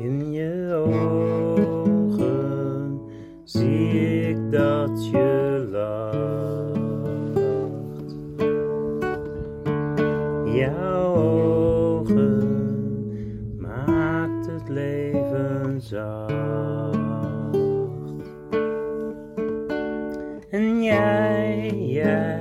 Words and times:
in 0.00 0.32
je 0.32 0.74
ogen 0.86 2.20
zie 3.44 4.28
ik 4.28 4.52
dat 4.52 5.08
je 5.10 5.68
lacht. 5.70 7.38
Jouw 10.54 11.14
ogen 11.14 12.48
maakt 13.58 14.46
het 14.46 14.68
leven 14.68 15.80
zacht. 15.80 16.38
En 20.50 20.82
jij, 20.82 21.70
jij. 21.86 22.39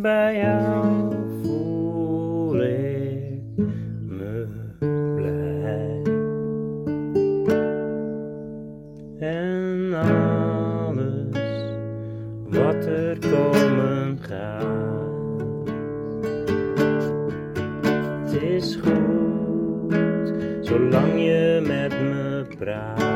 Bij 0.00 0.36
jou 0.36 1.12
voel 1.42 2.62
ik 2.62 3.40
me 4.06 4.46
blij. 5.14 6.02
En 9.18 9.94
alles 9.94 11.64
wat 12.48 12.86
er 12.86 13.18
komen 13.18 14.18
gaat. 14.20 15.68
Het 18.24 18.42
is 18.42 18.76
goed, 18.76 20.34
zolang 20.60 21.12
je 21.14 21.60
met 21.66 21.90
me 22.00 22.46
praat. 22.58 23.09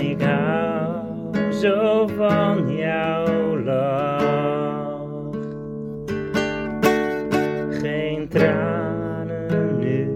Ik 0.00 0.22
hou 0.22 1.52
zo 1.52 2.06
van 2.06 2.76
jouw 2.76 3.58
lach. 3.58 4.26
Geen 7.70 8.28
tranen 8.28 9.78
nu, 9.78 10.08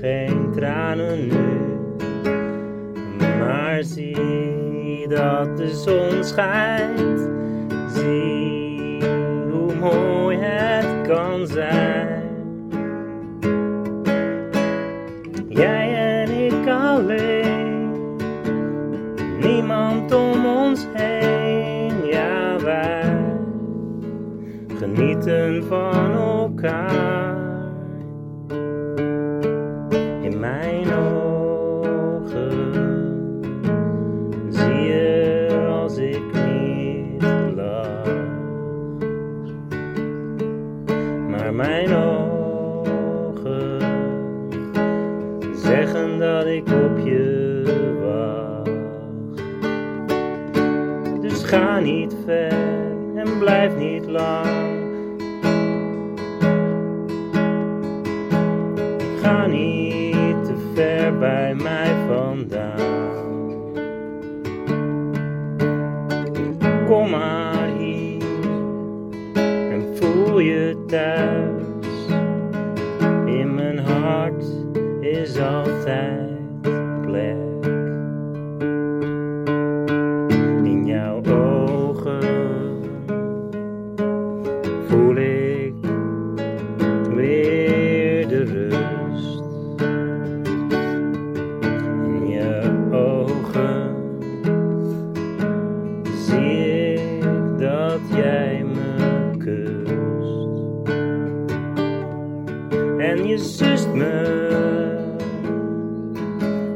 geen 0.00 0.50
tranen 0.52 1.26
nu. 1.26 1.60
Maar 3.38 3.82
zie 3.82 5.08
dat 5.08 5.56
de 5.56 5.68
zon 5.68 6.24
schijnt. 6.24 7.30
Zie 7.94 8.98
hoe 9.50 9.74
mooi 9.80 10.36
het 10.40 11.08
kan 11.08 11.46
zijn. 11.46 12.20
Jij 15.48 15.94
en 15.94 16.30
ik 16.30 16.68
alleen, 16.68 17.41
niemand 19.62 20.12
om 20.12 20.46
ons 20.46 20.86
heen, 20.92 22.06
ja 22.06 22.58
wij 22.60 23.14
genieten 24.78 25.64
van 25.64 26.12
elkaar. 26.12 27.36
In 30.20 30.38
mijn 30.40 30.92
ogen 30.92 32.52
zie 34.48 34.80
je 34.80 35.48
als 35.70 35.96
ik 35.96 36.22
niet 36.46 37.22
lach, 37.56 38.06
maar 41.28 41.54
mijn 41.54 41.94
ogen 41.94 43.80
zeggen 45.54 46.18
dat 46.18 46.46
ik 46.46 46.68
op 46.68 46.98
je 47.04 47.21
ga 51.52 51.80
niet 51.80 52.16
ver 52.24 52.52
en 53.14 53.38
blijf 53.38 53.76
niet 53.76 54.06
lang. 54.06 54.46
Ga 59.20 59.46
niet 59.46 60.44
te 60.44 60.70
ver 60.74 61.18
bij 61.18 61.54
mij 61.54 61.94
vandaan. 62.08 62.80
Kom 66.86 67.10
maar 67.10 67.68
hier 67.78 68.22
en 69.44 69.96
voel 69.96 70.38
je 70.38 70.84
thuis. 70.86 71.61
Dat 97.92 98.16
jij 98.16 98.64
me 98.64 99.30
kust. 99.38 99.90
En 102.98 103.26
je 103.26 103.38
zust 103.38 103.94
me. 103.94 104.40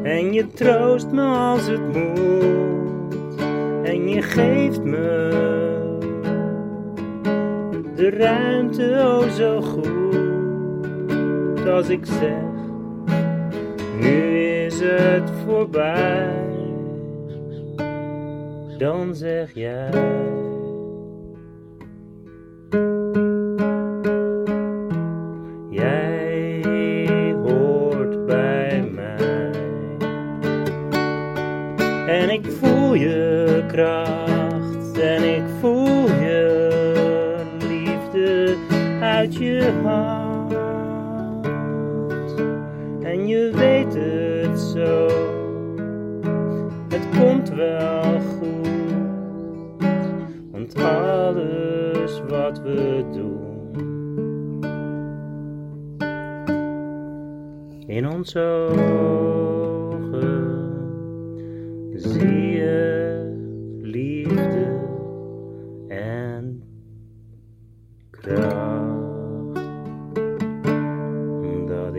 En 0.02 0.32
je 0.32 0.46
troost 0.46 1.10
me 1.10 1.22
als 1.22 1.66
het 1.66 1.92
moet. 1.92 3.14
En 3.82 4.08
je 4.08 4.22
geeft 4.22 4.84
me 4.84 5.30
de 7.94 8.10
ruimte 8.10 9.02
oh 9.06 9.30
zo 9.30 9.60
goed 9.60 11.68
als 11.68 11.88
ik 11.88 12.06
zeg 12.06 12.44
nu 14.00 14.38
is 14.64 14.80
het 14.80 15.30
voorbij. 15.44 16.44
Dan 18.78 19.14
zeg 19.14 19.54
jij 19.54 19.90
je 39.38 39.80
hart. 39.82 40.54
En 43.04 43.26
je 43.26 43.50
weet 43.54 43.94
het 43.94 44.60
zo, 44.60 45.06
het 46.88 47.08
komt 47.18 47.48
wel 47.48 48.20
goed. 48.20 48.68
Want 50.50 50.82
alles 50.82 52.20
wat 52.28 52.60
we 52.60 53.04
doen 53.12 53.46
In 57.96 58.08
onze 58.08 58.68
ogen 59.90 60.46
zie 61.94 62.50
je 62.50 63.15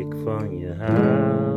Dat 0.10 0.18
ik 0.18 0.24
van 0.24 1.57